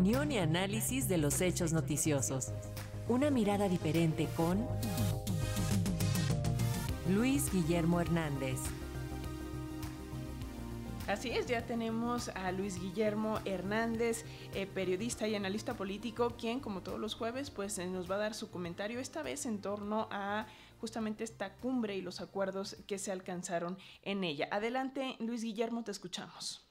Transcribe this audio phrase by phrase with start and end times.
[0.00, 2.52] opinión y análisis de los hechos noticiosos.
[3.06, 4.66] Una mirada diferente con
[7.10, 8.58] Luis Guillermo Hernández.
[11.06, 14.24] Así es, ya tenemos a Luis Guillermo Hernández,
[14.54, 18.20] eh, periodista y analista político, quien como todos los jueves pues eh, nos va a
[18.20, 20.46] dar su comentario esta vez en torno a
[20.80, 24.48] justamente esta cumbre y los acuerdos que se alcanzaron en ella.
[24.50, 26.66] Adelante, Luis Guillermo, te escuchamos.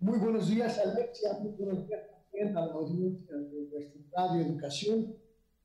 [0.00, 1.34] Muy buenos días, Alexia.
[1.40, 5.14] Muy buenos días también a la audiencia de Educación.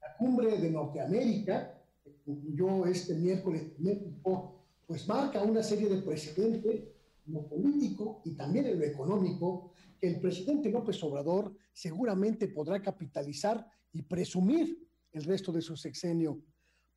[0.01, 6.83] La cumbre de Norteamérica, que concluyó este miércoles México, pues marca una serie de precedentes
[7.25, 12.81] en lo político y también en lo económico, que el presidente López Obrador seguramente podrá
[12.81, 14.77] capitalizar y presumir
[15.11, 16.41] el resto de su sexenio.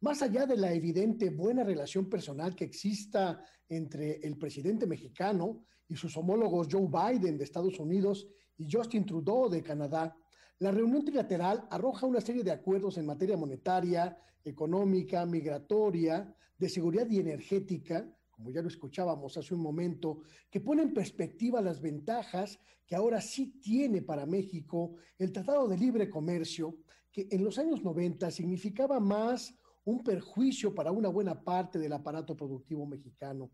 [0.01, 5.97] Más allá de la evidente buena relación personal que exista entre el presidente mexicano y
[5.97, 8.29] sus homólogos Joe Biden de Estados Unidos
[8.59, 10.15] y Justin Trudeau de Canadá,
[10.59, 17.09] la reunión trilateral arroja una serie de acuerdos en materia monetaria, económica, migratoria, de seguridad
[17.09, 22.59] y energética, como ya lo escuchábamos hace un momento, que pone en perspectiva las ventajas
[22.87, 26.77] que ahora sí tiene para México el Tratado de Libre Comercio,
[27.11, 29.55] que en los años 90 significaba más
[29.87, 33.53] un perjuicio para una buena parte del aparato productivo mexicano.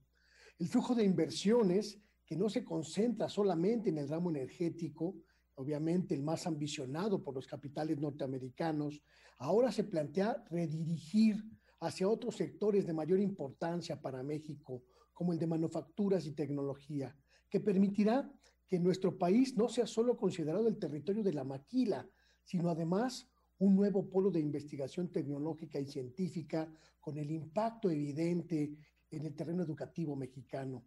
[0.58, 5.14] El flujo de inversiones, que no se concentra solamente en el ramo energético,
[5.56, 9.02] obviamente el más ambicionado por los capitales norteamericanos,
[9.38, 11.44] ahora se plantea redirigir
[11.80, 17.14] hacia otros sectores de mayor importancia para México, como el de manufacturas y tecnología,
[17.50, 18.32] que permitirá
[18.66, 22.08] que nuestro país no sea solo considerado el territorio de la maquila,
[22.42, 23.28] sino además
[23.62, 26.68] un nuevo polo de investigación tecnológica y científica
[27.00, 28.72] con el impacto evidente
[29.08, 30.84] en el terreno educativo mexicano.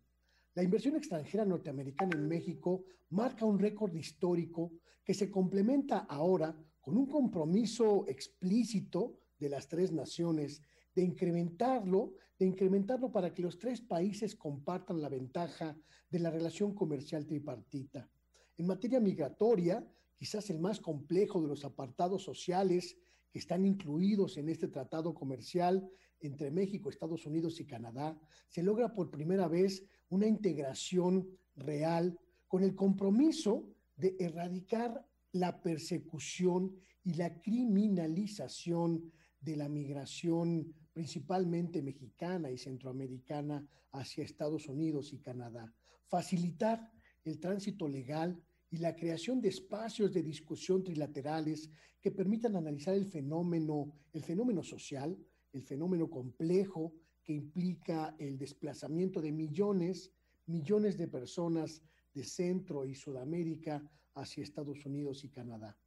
[0.56, 4.74] La inversión extranjera norteamericana en México marca un récord histórico
[5.06, 10.62] que se complementa ahora con un compromiso explícito de las tres naciones
[10.94, 15.78] de incrementarlo, de incrementarlo para que los tres países compartan la ventaja
[16.10, 18.10] de la relación comercial tripartita.
[18.58, 19.82] En materia migratoria,
[20.16, 22.98] quizás el más complejo de los apartados sociales
[23.32, 25.90] que están incluidos en este tratado comercial
[26.20, 28.18] entre México, Estados Unidos y Canadá,
[28.48, 32.18] se logra por primera vez una integración real
[32.48, 42.50] con el compromiso de erradicar la persecución y la criminalización de la migración principalmente mexicana
[42.50, 45.74] y centroamericana hacia Estados Unidos y Canadá,
[46.08, 46.92] facilitar
[47.24, 48.42] el tránsito legal
[48.76, 51.70] y la creación de espacios de discusión trilaterales
[52.02, 55.18] que permitan analizar el fenómeno, el fenómeno social,
[55.54, 56.92] el fenómeno complejo
[57.24, 60.12] que implica el desplazamiento de millones,
[60.48, 61.82] millones de personas
[62.14, 63.82] de Centro y Sudamérica
[64.16, 65.78] hacia Estados Unidos y Canadá.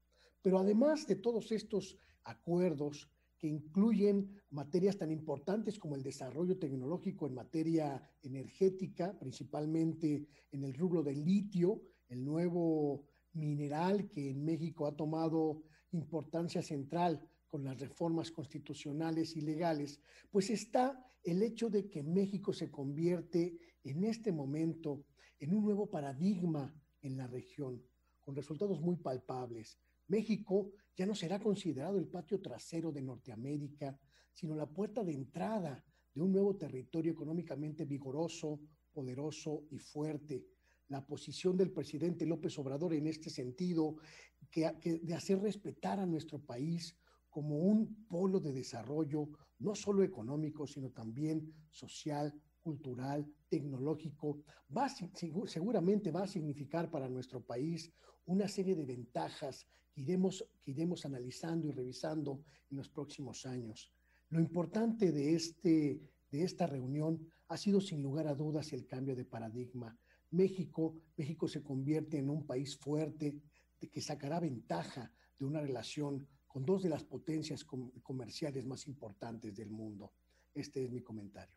[0.40, 7.26] Pero además de todos estos acuerdos, que incluyen materias tan importantes como el desarrollo tecnológico
[7.26, 14.86] en materia energética, principalmente en el rubro del litio, el nuevo mineral que en México
[14.86, 21.88] ha tomado importancia central con las reformas constitucionales y legales, pues está el hecho de
[21.88, 25.04] que México se convierte en este momento
[25.38, 27.82] en un nuevo paradigma en la región,
[28.20, 29.78] con resultados muy palpables.
[30.08, 33.98] México ya no será considerado el patio trasero de Norteamérica,
[34.32, 38.60] sino la puerta de entrada de un nuevo territorio económicamente vigoroso,
[38.92, 40.44] poderoso y fuerte.
[40.88, 43.96] La posición del presidente López Obrador en este sentido,
[44.50, 44.72] que,
[45.02, 46.96] de hacer respetar a nuestro país
[47.28, 49.28] como un polo de desarrollo,
[49.58, 54.42] no solo económico, sino también social, cultural, tecnológico,
[54.76, 54.88] va,
[55.46, 57.90] seguramente va a significar para nuestro país
[58.26, 63.90] una serie de ventajas que iremos, que iremos analizando y revisando en los próximos años.
[64.30, 66.00] Lo importante de, este,
[66.30, 69.98] de esta reunión ha sido sin lugar a dudas el cambio de paradigma.
[70.30, 73.40] México, México se convierte en un país fuerte
[73.80, 77.64] de que sacará ventaja de una relación con dos de las potencias
[78.02, 80.12] comerciales más importantes del mundo.
[80.54, 81.54] Este es mi comentario.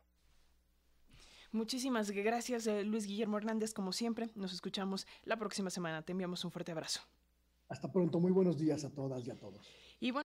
[1.50, 4.30] Muchísimas gracias, eh, Luis Guillermo Hernández, como siempre.
[4.34, 6.02] Nos escuchamos la próxima semana.
[6.02, 7.00] Te enviamos un fuerte abrazo.
[7.68, 8.20] Hasta pronto.
[8.20, 9.66] Muy buenos días a todas y a todos.